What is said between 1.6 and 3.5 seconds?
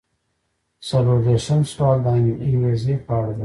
سوال د انګیزې په اړه دی.